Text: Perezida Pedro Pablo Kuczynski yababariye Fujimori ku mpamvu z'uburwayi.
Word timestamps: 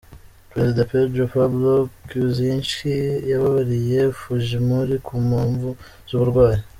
Perezida 0.51 0.83
Pedro 0.91 1.23
Pablo 1.33 1.73
Kuczynski 2.09 2.95
yababariye 3.31 3.99
Fujimori 4.19 4.95
ku 5.05 5.13
mpamvu 5.27 5.69
z'uburwayi. 6.09 6.61